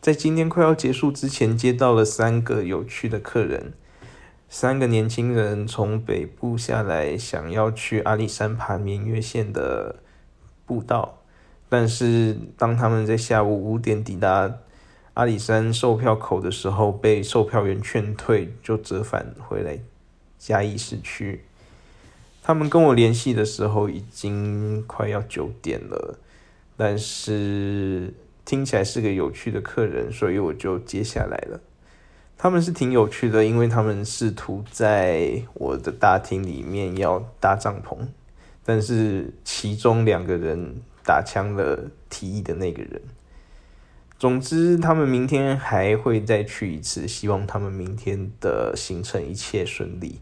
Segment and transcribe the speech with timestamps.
[0.00, 3.74] 在今天快要结束之前，接到了三个有趣的客人。
[4.48, 9.96] 三个年轻人从北部下来，想要去阿里山爬明月线的
[10.64, 11.18] 步道，
[11.68, 14.50] 但是当他们在下午五点抵达
[15.12, 19.78] 阿里山售票口的时候，被售票员劝退，就折返回来
[20.38, 21.44] 嘉义市区。
[22.42, 26.18] 他们跟我联系的时候已经快要九点了，
[26.78, 28.14] 但是。
[28.50, 31.60] 听起来是个有趣的客人，所以我就接下来了。
[32.36, 37.96] 他们是挺有趣的，因为他们试图在我的大厅里面要搭帐篷，
[38.64, 43.00] 但是其中两个人打枪了提议的那个人。
[44.18, 50.18] 总之，他们明天还会再去一次，希望他们明天的行程一切顺利。